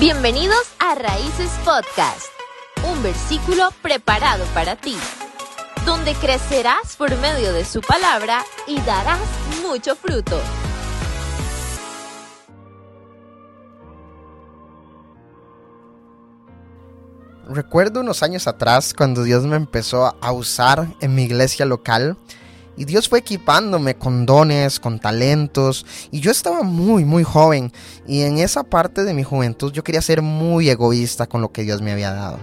Bienvenidos 0.00 0.62
a 0.78 0.94
Raíces 0.94 1.50
Podcast, 1.62 2.28
un 2.90 3.02
versículo 3.02 3.68
preparado 3.82 4.46
para 4.54 4.74
ti, 4.74 4.96
donde 5.84 6.14
crecerás 6.14 6.96
por 6.96 7.14
medio 7.18 7.52
de 7.52 7.66
su 7.66 7.82
palabra 7.82 8.42
y 8.66 8.80
darás 8.80 9.20
mucho 9.62 9.94
fruto. 9.96 10.40
Recuerdo 17.46 18.00
unos 18.00 18.22
años 18.22 18.46
atrás 18.46 18.94
cuando 18.94 19.22
Dios 19.22 19.44
me 19.44 19.56
empezó 19.56 20.16
a 20.18 20.32
usar 20.32 20.94
en 21.02 21.14
mi 21.14 21.24
iglesia 21.24 21.66
local 21.66 22.16
y 22.76 22.84
Dios 22.84 23.08
fue 23.08 23.20
equipándome 23.20 23.96
con 23.96 24.26
dones, 24.26 24.80
con 24.80 24.98
talentos 24.98 25.86
y 26.10 26.20
yo 26.20 26.30
estaba 26.30 26.62
muy 26.62 27.04
muy 27.04 27.24
joven 27.24 27.72
y 28.06 28.22
en 28.22 28.38
esa 28.38 28.62
parte 28.62 29.04
de 29.04 29.14
mi 29.14 29.22
juventud 29.22 29.72
yo 29.72 29.84
quería 29.84 30.02
ser 30.02 30.22
muy 30.22 30.68
egoísta 30.70 31.26
con 31.26 31.40
lo 31.40 31.52
que 31.52 31.62
Dios 31.62 31.82
me 31.82 31.92
había 31.92 32.12
dado. 32.12 32.38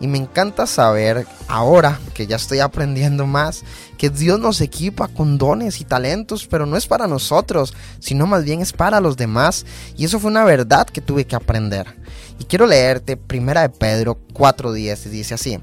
Y 0.00 0.06
me 0.06 0.16
encanta 0.16 0.66
saber 0.66 1.26
ahora 1.46 2.00
que 2.14 2.26
ya 2.26 2.36
estoy 2.36 2.60
aprendiendo 2.60 3.26
más 3.26 3.62
que 3.98 4.08
Dios 4.08 4.40
nos 4.40 4.62
equipa 4.62 5.08
con 5.08 5.36
dones 5.36 5.78
y 5.82 5.84
talentos, 5.84 6.46
pero 6.46 6.64
no 6.64 6.78
es 6.78 6.86
para 6.86 7.06
nosotros, 7.06 7.74
sino 7.98 8.26
más 8.26 8.44
bien 8.44 8.62
es 8.62 8.72
para 8.72 8.98
los 8.98 9.18
demás. 9.18 9.66
Y 9.98 10.06
eso 10.06 10.18
fue 10.18 10.30
una 10.30 10.44
verdad 10.44 10.86
que 10.86 11.02
tuve 11.02 11.26
que 11.26 11.36
aprender. 11.36 11.98
Y 12.38 12.44
quiero 12.44 12.66
leerte 12.66 13.18
Primera 13.18 13.60
de 13.60 13.68
Pedro 13.68 14.18
4:10 14.32 15.04
y 15.04 15.08
dice 15.10 15.34
así: 15.34 15.60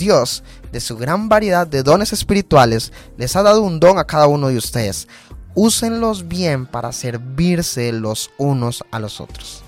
Dios, 0.00 0.42
de 0.72 0.80
su 0.80 0.96
gran 0.96 1.28
variedad 1.28 1.66
de 1.66 1.82
dones 1.82 2.12
espirituales, 2.12 2.90
les 3.18 3.36
ha 3.36 3.42
dado 3.42 3.62
un 3.62 3.78
don 3.78 3.98
a 3.98 4.04
cada 4.04 4.26
uno 4.26 4.48
de 4.48 4.56
ustedes. 4.56 5.06
Úsenlos 5.54 6.26
bien 6.26 6.66
para 6.66 6.90
servirse 6.90 7.92
los 7.92 8.30
unos 8.38 8.82
a 8.90 8.98
los 8.98 9.20
otros. 9.20 9.62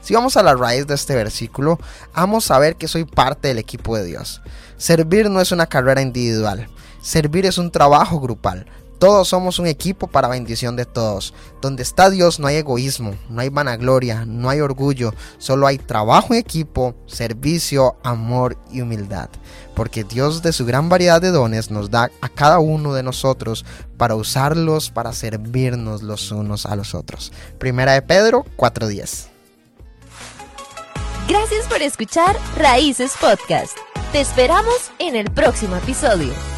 Si 0.00 0.14
vamos 0.14 0.36
a 0.36 0.42
la 0.42 0.54
raíz 0.54 0.86
de 0.86 0.94
este 0.94 1.16
versículo, 1.16 1.78
vamos 2.14 2.50
a 2.50 2.58
ver 2.58 2.76
que 2.76 2.88
soy 2.88 3.04
parte 3.04 3.48
del 3.48 3.58
equipo 3.58 3.96
de 3.96 4.04
Dios. 4.04 4.40
Servir 4.76 5.28
no 5.28 5.40
es 5.40 5.52
una 5.52 5.66
carrera 5.66 6.00
individual, 6.00 6.68
servir 7.02 7.44
es 7.44 7.58
un 7.58 7.70
trabajo 7.72 8.20
grupal. 8.20 8.66
Todos 9.02 9.26
somos 9.26 9.58
un 9.58 9.66
equipo 9.66 10.06
para 10.06 10.28
bendición 10.28 10.76
de 10.76 10.84
todos. 10.84 11.34
Donde 11.60 11.82
está 11.82 12.08
Dios 12.08 12.38
no 12.38 12.46
hay 12.46 12.58
egoísmo, 12.58 13.16
no 13.28 13.40
hay 13.40 13.48
vanagloria, 13.48 14.24
no 14.24 14.48
hay 14.48 14.60
orgullo, 14.60 15.12
solo 15.38 15.66
hay 15.66 15.76
trabajo 15.78 16.34
en 16.34 16.38
equipo, 16.38 16.94
servicio, 17.06 17.96
amor 18.04 18.56
y 18.70 18.80
humildad. 18.80 19.28
Porque 19.74 20.04
Dios 20.04 20.40
de 20.42 20.52
su 20.52 20.64
gran 20.66 20.88
variedad 20.88 21.20
de 21.20 21.32
dones 21.32 21.68
nos 21.68 21.90
da 21.90 22.12
a 22.20 22.28
cada 22.28 22.60
uno 22.60 22.94
de 22.94 23.02
nosotros 23.02 23.64
para 23.96 24.14
usarlos 24.14 24.90
para 24.90 25.12
servirnos 25.12 26.04
los 26.04 26.30
unos 26.30 26.64
a 26.64 26.76
los 26.76 26.94
otros. 26.94 27.32
Primera 27.58 27.94
de 27.94 28.02
Pedro 28.02 28.46
4:10. 28.56 29.30
Gracias 31.28 31.66
por 31.66 31.82
escuchar 31.82 32.38
Raíces 32.56 33.14
Podcast. 33.20 33.76
Te 34.12 34.20
esperamos 34.20 34.92
en 35.00 35.16
el 35.16 35.28
próximo 35.32 35.74
episodio. 35.74 36.51